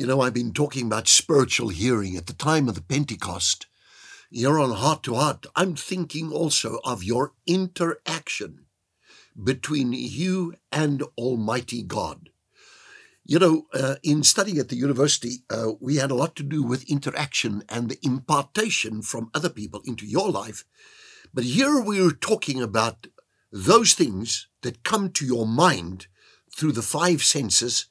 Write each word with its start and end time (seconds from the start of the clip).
You 0.00 0.06
know, 0.06 0.22
I've 0.22 0.32
been 0.32 0.54
talking 0.54 0.86
about 0.86 1.08
spiritual 1.08 1.68
hearing 1.68 2.16
at 2.16 2.24
the 2.24 2.32
time 2.32 2.70
of 2.70 2.74
the 2.74 2.80
Pentecost. 2.80 3.66
You're 4.30 4.58
on 4.58 4.70
heart 4.70 5.02
to 5.02 5.14
heart. 5.16 5.44
I'm 5.54 5.76
thinking 5.76 6.32
also 6.32 6.80
of 6.84 7.04
your 7.04 7.34
interaction 7.46 8.64
between 9.44 9.92
you 9.92 10.54
and 10.72 11.02
Almighty 11.18 11.82
God. 11.82 12.30
You 13.26 13.40
know, 13.40 13.66
uh, 13.74 13.96
in 14.02 14.22
studying 14.22 14.56
at 14.56 14.70
the 14.70 14.76
university, 14.76 15.42
uh, 15.50 15.72
we 15.80 15.96
had 15.96 16.10
a 16.10 16.14
lot 16.14 16.34
to 16.36 16.42
do 16.42 16.62
with 16.62 16.90
interaction 16.90 17.62
and 17.68 17.90
the 17.90 17.98
impartation 18.02 19.02
from 19.02 19.30
other 19.34 19.50
people 19.50 19.82
into 19.84 20.06
your 20.06 20.30
life. 20.30 20.64
But 21.34 21.44
here 21.44 21.78
we 21.78 22.00
are 22.00 22.12
talking 22.12 22.62
about 22.62 23.08
those 23.52 23.92
things 23.92 24.48
that 24.62 24.82
come 24.82 25.10
to 25.10 25.26
your 25.26 25.46
mind 25.46 26.06
through 26.56 26.72
the 26.72 26.80
five 26.80 27.22
senses 27.22 27.84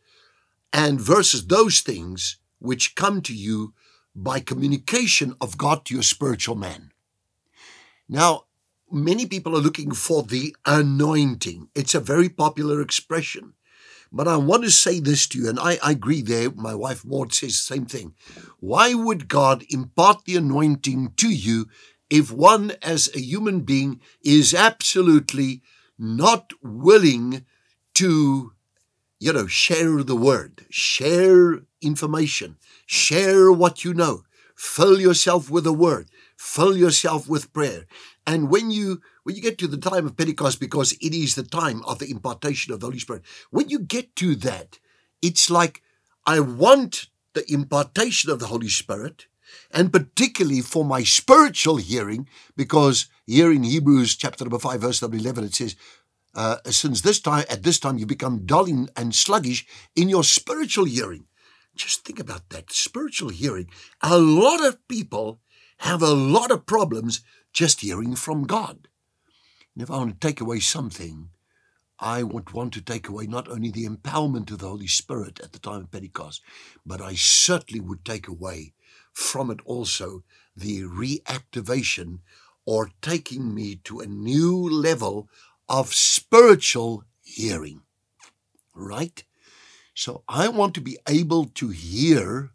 and 0.71 0.99
versus 0.99 1.47
those 1.47 1.81
things 1.81 2.37
which 2.59 2.95
come 2.95 3.21
to 3.21 3.33
you 3.33 3.73
by 4.15 4.39
communication 4.39 5.35
of 5.39 5.57
God 5.57 5.85
to 5.85 5.93
your 5.93 6.03
spiritual 6.03 6.55
man. 6.55 6.91
Now, 8.07 8.45
many 8.91 9.25
people 9.25 9.55
are 9.55 9.61
looking 9.61 9.91
for 9.91 10.23
the 10.23 10.55
anointing. 10.65 11.69
It's 11.75 11.95
a 11.95 11.99
very 11.99 12.29
popular 12.29 12.81
expression. 12.81 13.53
But 14.11 14.27
I 14.27 14.37
want 14.37 14.63
to 14.63 14.71
say 14.71 14.99
this 14.99 15.27
to 15.27 15.37
you, 15.37 15.49
and 15.49 15.59
I, 15.59 15.77
I 15.83 15.91
agree 15.91 16.21
there. 16.21 16.49
My 16.51 16.73
wife 16.73 17.05
Maud 17.05 17.31
says 17.31 17.51
the 17.51 17.75
same 17.75 17.85
thing. 17.85 18.15
Why 18.59 18.95
would 18.95 19.27
God 19.27 19.63
impart 19.69 20.25
the 20.25 20.35
anointing 20.35 21.13
to 21.17 21.29
you 21.29 21.67
if 22.09 22.31
one, 22.31 22.73
as 22.81 23.09
a 23.13 23.19
human 23.19 23.61
being, 23.61 24.01
is 24.23 24.55
absolutely 24.55 25.61
not 25.99 26.53
willing 26.63 27.45
to, 27.95 28.53
you 29.19 29.33
know, 29.33 29.47
share 29.47 30.03
the 30.03 30.15
word, 30.15 30.65
share 30.69 31.59
information, 31.81 32.57
share 32.85 33.51
what 33.51 33.83
you 33.83 33.93
know, 33.93 34.23
fill 34.55 34.99
yourself 34.99 35.49
with 35.49 35.65
the 35.65 35.73
word, 35.73 36.09
fill 36.37 36.77
yourself 36.77 37.27
with 37.27 37.51
prayer. 37.53 37.85
And 38.25 38.49
when 38.49 38.71
you 38.71 39.01
when 39.23 39.35
you 39.35 39.41
get 39.41 39.57
to 39.59 39.67
the 39.67 39.77
time 39.77 40.05
of 40.05 40.17
Pentecost, 40.17 40.59
because 40.59 40.93
it 40.93 41.13
is 41.13 41.35
the 41.35 41.43
time 41.43 41.83
of 41.85 41.99
the 41.99 42.09
impartation 42.09 42.73
of 42.73 42.79
the 42.79 42.87
Holy 42.87 42.99
Spirit, 42.99 43.23
when 43.51 43.69
you 43.69 43.79
get 43.79 44.15
to 44.17 44.35
that, 44.35 44.79
it's 45.21 45.49
like 45.49 45.81
I 46.25 46.39
want 46.39 47.07
the 47.33 47.43
impartation 47.51 48.31
of 48.31 48.39
the 48.39 48.47
Holy 48.47 48.69
Spirit, 48.69 49.27
and 49.71 49.91
particularly 49.91 50.61
for 50.61 50.85
my 50.85 51.03
spiritual 51.03 51.77
hearing, 51.77 52.27
because 52.55 53.07
here 53.25 53.51
in 53.51 53.63
Hebrews 53.63 54.15
chapter 54.15 54.45
number 54.45 54.59
five, 54.59 54.81
verse 54.81 55.01
number 55.01 55.17
eleven, 55.17 55.43
it 55.43 55.55
says, 55.55 55.75
uh, 56.35 56.57
"Since 56.65 57.01
this 57.01 57.19
time, 57.19 57.45
at 57.49 57.63
this 57.63 57.79
time, 57.79 57.97
you 57.97 58.05
become 58.05 58.45
dull 58.45 58.67
and 58.95 59.15
sluggish 59.15 59.65
in 59.95 60.09
your 60.09 60.23
spiritual 60.23 60.85
hearing." 60.85 61.25
Just 61.75 62.03
think 62.03 62.19
about 62.19 62.49
that 62.49 62.71
spiritual 62.71 63.29
hearing. 63.29 63.69
A 64.01 64.17
lot 64.17 64.63
of 64.65 64.85
people 64.87 65.39
have 65.79 66.01
a 66.01 66.13
lot 66.13 66.51
of 66.51 66.65
problems 66.65 67.21
just 67.53 67.81
hearing 67.81 68.15
from 68.15 68.43
God. 68.43 68.89
And 69.73 69.83
if 69.83 69.89
I 69.89 69.97
want 69.97 70.19
to 70.19 70.27
take 70.27 70.41
away 70.41 70.59
something, 70.59 71.29
I 71.99 72.23
would 72.23 72.51
want 72.51 72.73
to 72.73 72.81
take 72.81 73.07
away 73.07 73.27
not 73.27 73.49
only 73.49 73.71
the 73.71 73.85
empowerment 73.85 74.51
of 74.51 74.59
the 74.59 74.67
Holy 74.67 74.87
Spirit 74.87 75.39
at 75.41 75.51
the 75.51 75.59
time 75.59 75.81
of 75.81 75.91
Pentecost, 75.91 76.41
but 76.85 77.01
I 77.01 77.15
certainly 77.15 77.81
would 77.81 78.05
take 78.05 78.27
away 78.27 78.73
from 79.13 79.51
it 79.51 79.59
also 79.65 80.23
the 80.55 80.83
reactivation 80.83 82.19
or 82.65 82.91
taking 83.01 83.53
me 83.53 83.75
to 83.83 83.99
a 83.99 84.05
new 84.05 84.69
level 84.69 85.29
of 85.69 85.93
spiritual 85.93 87.05
hearing. 87.21 87.83
Right? 88.75 89.23
So 89.93 90.23
I 90.27 90.47
want 90.47 90.73
to 90.75 90.81
be 90.81 90.97
able 91.07 91.45
to 91.45 91.69
hear 91.69 92.51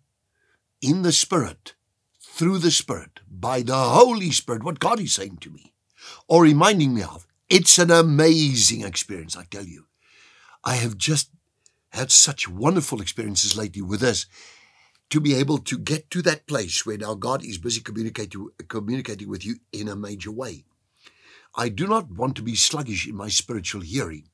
in 0.80 1.02
the 1.02 1.12
Spirit 1.12 1.74
through 2.20 2.58
the 2.58 2.70
Spirit, 2.70 3.20
by 3.30 3.62
the 3.62 3.76
Holy 3.76 4.30
Spirit, 4.30 4.64
what 4.64 4.80
God 4.80 4.98
is 4.98 5.14
saying 5.14 5.38
to 5.42 5.50
me, 5.50 5.72
or 6.26 6.42
reminding 6.42 6.94
me 6.94 7.02
of. 7.02 7.26
It's 7.48 7.78
an 7.78 7.90
amazing 7.90 8.82
experience, 8.82 9.36
I 9.36 9.44
tell 9.44 9.64
you. 9.64 9.86
I 10.64 10.76
have 10.76 10.96
just 10.96 11.30
had 11.90 12.10
such 12.10 12.48
wonderful 12.48 13.00
experiences 13.00 13.56
lately 13.56 13.82
with 13.82 14.00
this 14.00 14.26
to 15.10 15.20
be 15.20 15.34
able 15.34 15.58
to 15.58 15.78
get 15.78 16.10
to 16.10 16.22
that 16.22 16.46
place 16.46 16.84
where 16.84 16.98
now 16.98 17.14
God 17.14 17.44
is 17.44 17.58
busy 17.58 17.80
communicating, 17.80 18.48
communicating 18.68 19.28
with 19.28 19.44
you 19.44 19.56
in 19.72 19.88
a 19.88 19.94
major 19.94 20.32
way. 20.32 20.64
I 21.56 21.68
do 21.68 21.86
not 21.86 22.10
want 22.10 22.36
to 22.36 22.42
be 22.42 22.54
sluggish 22.54 23.06
in 23.06 23.14
my 23.16 23.28
spiritual 23.28 23.82
hearing. 23.82 24.28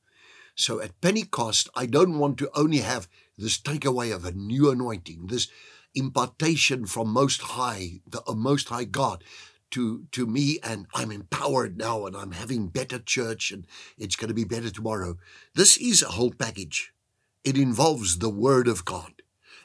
So 0.55 0.81
at 0.81 0.99
Pentecost, 1.01 1.69
I 1.75 1.85
don't 1.85 2.19
want 2.19 2.37
to 2.39 2.49
only 2.55 2.79
have 2.79 3.07
this 3.37 3.59
takeaway 3.59 4.13
of 4.13 4.25
a 4.25 4.31
new 4.31 4.69
anointing, 4.69 5.27
this 5.27 5.47
impartation 5.95 6.85
from 6.85 7.09
Most 7.09 7.41
High, 7.41 8.01
the 8.07 8.21
uh, 8.27 8.33
Most 8.33 8.69
High 8.69 8.85
God, 8.85 9.23
to 9.71 10.05
to 10.11 10.25
me, 10.25 10.59
and 10.63 10.87
I'm 10.93 11.11
empowered 11.11 11.77
now, 11.77 12.05
and 12.05 12.15
I'm 12.15 12.31
having 12.31 12.67
better 12.67 12.99
church, 12.99 13.51
and 13.51 13.65
it's 13.97 14.15
going 14.15 14.27
to 14.27 14.33
be 14.33 14.43
better 14.43 14.69
tomorrow. 14.69 15.17
This 15.55 15.77
is 15.77 16.01
a 16.01 16.09
whole 16.09 16.31
package. 16.31 16.93
It 17.43 17.57
involves 17.57 18.19
the 18.19 18.29
Word 18.29 18.67
of 18.67 18.83
God. 18.83 19.21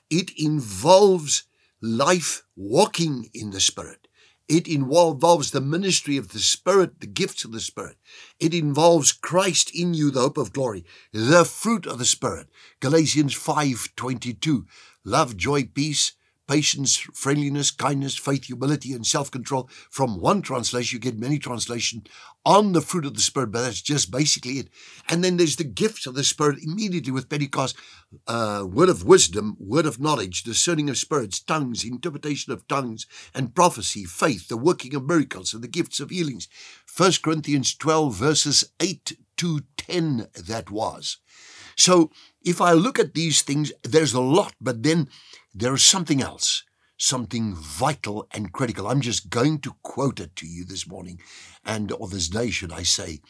It 0.08 0.30
involves 0.38 1.44
life 1.82 2.42
walking 2.54 3.28
in 3.34 3.50
the 3.50 3.60
Spirit. 3.60 4.05
It 4.48 4.68
involves 4.68 5.50
the 5.50 5.60
ministry 5.60 6.16
of 6.16 6.28
the 6.28 6.38
Spirit, 6.38 7.00
the 7.00 7.06
gifts 7.08 7.44
of 7.44 7.52
the 7.52 7.60
Spirit. 7.60 7.96
It 8.38 8.54
involves 8.54 9.12
Christ 9.12 9.74
in 9.74 9.92
you, 9.92 10.10
the 10.10 10.20
hope 10.20 10.38
of 10.38 10.52
glory, 10.52 10.84
the 11.12 11.44
fruit 11.44 11.84
of 11.86 11.98
the 11.98 12.04
Spirit. 12.04 12.48
Galatians 12.80 13.34
5:22. 13.34 14.66
Love, 15.04 15.36
joy, 15.36 15.64
peace, 15.64 16.12
patience, 16.46 16.96
friendliness, 17.14 17.70
kindness, 17.70 18.16
faith, 18.16 18.44
humility, 18.44 18.92
and 18.92 19.06
self 19.06 19.30
control. 19.30 19.68
From 19.90 20.20
one 20.20 20.42
translation, 20.42 20.96
you 20.96 21.00
get 21.00 21.18
many 21.18 21.38
translations 21.38 22.04
on 22.44 22.72
the 22.72 22.80
fruit 22.80 23.04
of 23.04 23.14
the 23.14 23.20
Spirit, 23.20 23.50
but 23.50 23.62
that's 23.62 23.82
just 23.82 24.10
basically 24.10 24.54
it. 24.54 24.68
And 25.08 25.22
then 25.24 25.36
there's 25.36 25.56
the 25.56 25.64
gifts 25.64 26.06
of 26.06 26.14
the 26.14 26.24
Spirit 26.24 26.62
immediately 26.62 27.12
with 27.12 27.28
Pentecost 27.28 27.76
uh, 28.26 28.64
word 28.66 28.88
of 28.88 29.04
wisdom, 29.04 29.56
word 29.58 29.86
of 29.86 30.00
knowledge, 30.00 30.42
discerning 30.42 30.88
of 30.88 30.96
spirits, 30.96 31.40
tongues, 31.40 31.84
interpretation 31.84 32.52
of 32.52 32.66
tongues, 32.68 33.06
and 33.34 33.54
prophecy, 33.54 34.04
faith, 34.04 34.48
the 34.48 34.56
working 34.56 34.94
of 34.94 35.06
miracles, 35.06 35.52
and 35.52 35.62
the 35.62 35.68
gifts 35.68 36.00
of 36.00 36.10
healings. 36.10 36.48
1 36.96 37.12
Corinthians 37.22 37.74
12, 37.74 38.14
verses 38.14 38.72
8 38.80 39.16
to 39.38 39.60
10, 39.76 40.28
that 40.46 40.70
was. 40.70 41.18
So 41.76 42.10
if 42.42 42.60
I 42.60 42.72
look 42.72 42.98
at 42.98 43.14
these 43.14 43.42
things, 43.42 43.72
there's 43.82 44.14
a 44.14 44.20
lot, 44.20 44.54
but 44.60 44.82
then 44.82 45.08
there's 45.54 45.82
something 45.82 46.22
else, 46.22 46.64
something 46.96 47.54
vital 47.54 48.26
and 48.32 48.52
critical. 48.52 48.86
I'm 48.86 49.00
just 49.00 49.30
going 49.30 49.60
to 49.60 49.74
quote 49.82 50.20
it 50.20 50.36
to 50.36 50.46
you 50.46 50.64
this 50.64 50.88
morning, 50.88 51.20
and 51.64 51.92
or 51.92 52.08
this 52.08 52.28
day, 52.28 52.50
should 52.50 52.72
I 52.72 52.82
say, 52.82 53.20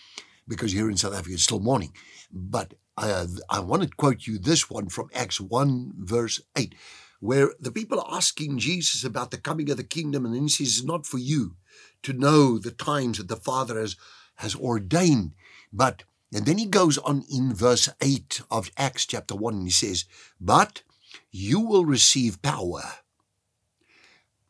because 0.46 0.72
here 0.72 0.88
in 0.88 0.96
South 0.96 1.14
Africa 1.14 1.34
it's 1.34 1.44
still 1.44 1.60
morning. 1.60 1.92
But 2.30 2.74
uh, 2.96 3.26
I 3.50 3.60
want 3.60 3.82
to 3.82 3.88
quote 3.96 4.26
you 4.26 4.38
this 4.38 4.70
one 4.70 4.88
from 4.88 5.10
Acts 5.14 5.40
1, 5.40 5.92
verse 5.98 6.40
8, 6.56 6.74
where 7.20 7.50
the 7.60 7.72
people 7.72 8.00
are 8.00 8.14
asking 8.14 8.58
Jesus 8.58 9.04
about 9.04 9.30
the 9.30 9.38
coming 9.38 9.70
of 9.70 9.76
the 9.76 9.84
kingdom, 9.84 10.24
and 10.24 10.34
he 10.34 10.48
says, 10.48 10.78
It's 10.78 10.84
not 10.84 11.06
for 11.06 11.18
you 11.18 11.56
to 12.02 12.12
know 12.12 12.58
the 12.58 12.70
times 12.70 13.18
that 13.18 13.28
the 13.28 13.36
Father 13.36 13.78
has, 13.78 13.96
has 14.36 14.54
ordained, 14.54 15.34
but 15.72 16.04
and 16.32 16.44
then 16.44 16.58
he 16.58 16.66
goes 16.66 16.98
on 16.98 17.24
in 17.32 17.54
verse 17.54 17.88
8 18.00 18.42
of 18.50 18.70
Acts 18.76 19.06
chapter 19.06 19.34
1, 19.34 19.54
and 19.54 19.64
he 19.64 19.70
says, 19.70 20.04
But 20.40 20.82
you 21.30 21.60
will 21.60 21.84
receive 21.84 22.42
power, 22.42 22.82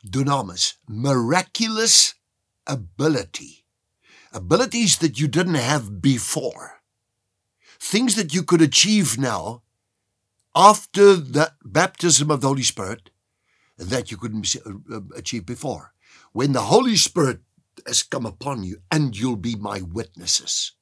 dunamis, 0.05 0.75
miraculous 0.89 2.15
ability, 2.67 3.65
abilities 4.33 4.99
that 4.99 5.21
you 5.21 5.29
didn't 5.29 5.55
have 5.55 6.01
before, 6.01 6.81
things 7.79 8.17
that 8.17 8.35
you 8.35 8.43
could 8.43 8.63
achieve 8.63 9.19
now 9.19 9.63
after 10.55 11.15
the 11.15 11.53
baptism 11.63 12.31
of 12.31 12.41
the 12.41 12.49
Holy 12.49 12.63
Spirit 12.63 13.11
that 13.77 14.11
you 14.11 14.17
couldn't 14.17 14.57
uh, 14.65 15.01
achieve 15.15 15.45
before. 15.45 15.93
When 16.33 16.53
the 16.53 16.63
Holy 16.63 16.97
Spirit 16.97 17.41
has 17.87 18.03
come 18.03 18.27
upon 18.27 18.65
you, 18.65 18.79
and 18.91 19.17
you'll 19.17 19.37
be 19.37 19.57
my 19.57 19.81
witnesses. 19.81 20.73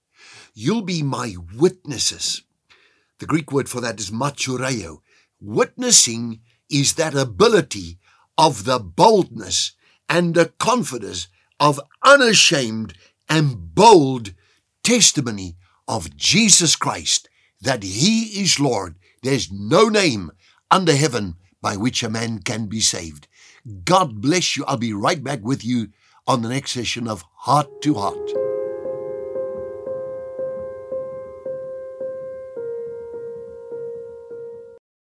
You'll 0.54 0.82
be 0.82 1.02
my 1.02 1.34
witnesses. 1.56 2.42
The 3.18 3.26
Greek 3.26 3.52
word 3.52 3.68
for 3.68 3.80
that 3.80 4.00
is 4.00 4.10
martureo, 4.10 5.00
Witnessing 5.40 6.40
is 6.70 6.94
that 6.94 7.14
ability 7.14 7.98
of 8.38 8.64
the 8.64 8.78
boldness 8.78 9.72
and 10.08 10.34
the 10.34 10.46
confidence 10.58 11.28
of 11.60 11.78
unashamed 12.02 12.94
and 13.28 13.74
bold 13.74 14.32
testimony 14.82 15.56
of 15.86 16.16
Jesus 16.16 16.76
Christ 16.76 17.28
that 17.60 17.82
He 17.82 18.40
is 18.42 18.58
Lord. 18.58 18.96
There's 19.22 19.52
no 19.52 19.88
name 19.88 20.30
under 20.70 20.94
heaven 20.94 21.36
by 21.60 21.76
which 21.76 22.02
a 22.02 22.08
man 22.08 22.38
can 22.38 22.66
be 22.66 22.80
saved. 22.80 23.28
God 23.84 24.22
bless 24.22 24.56
you. 24.56 24.64
I'll 24.64 24.78
be 24.78 24.94
right 24.94 25.22
back 25.22 25.40
with 25.42 25.62
you 25.62 25.88
on 26.26 26.42
the 26.42 26.48
next 26.48 26.72
session 26.72 27.06
of 27.06 27.24
Heart 27.34 27.82
to 27.82 27.94
Heart. 27.94 28.43